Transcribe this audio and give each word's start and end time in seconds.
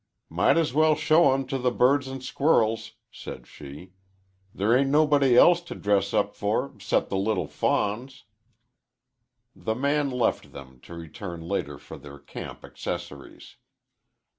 "Might 0.31 0.57
as 0.57 0.73
well 0.73 0.95
show 0.95 1.31
'em 1.31 1.45
to 1.45 1.59
the 1.59 1.69
birds 1.69 2.07
an' 2.07 2.21
squirrels," 2.21 2.93
said 3.11 3.45
she. 3.45 3.93
"There 4.51 4.75
ain't 4.75 4.89
nobody 4.89 5.37
else 5.37 5.61
t' 5.61 5.75
dress 5.75 6.11
up 6.11 6.35
for 6.35 6.73
'cept 6.79 7.09
the 7.11 7.17
little 7.17 7.45
fawns." 7.45 8.23
The 9.55 9.75
man 9.75 10.09
left 10.09 10.53
them, 10.53 10.79
to 10.79 10.95
return 10.95 11.41
later 11.47 11.77
for 11.77 11.99
their 11.99 12.17
camp 12.17 12.65
accessories. 12.65 13.57